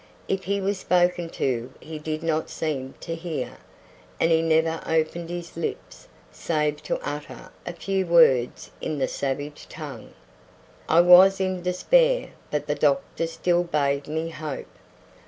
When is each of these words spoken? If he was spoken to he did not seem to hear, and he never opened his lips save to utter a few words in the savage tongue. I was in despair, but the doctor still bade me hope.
If 0.27 0.45
he 0.45 0.59
was 0.59 0.79
spoken 0.79 1.29
to 1.29 1.71
he 1.79 1.99
did 1.99 2.23
not 2.23 2.49
seem 2.49 2.95
to 3.01 3.13
hear, 3.13 3.59
and 4.19 4.31
he 4.31 4.41
never 4.41 4.81
opened 4.87 5.29
his 5.29 5.55
lips 5.55 6.07
save 6.31 6.81
to 6.85 6.99
utter 7.07 7.51
a 7.67 7.73
few 7.73 8.07
words 8.07 8.71
in 8.81 8.97
the 8.97 9.07
savage 9.07 9.69
tongue. 9.69 10.13
I 10.89 11.01
was 11.01 11.39
in 11.39 11.61
despair, 11.61 12.29
but 12.49 12.65
the 12.65 12.73
doctor 12.73 13.27
still 13.27 13.63
bade 13.63 14.07
me 14.07 14.29
hope. 14.29 14.65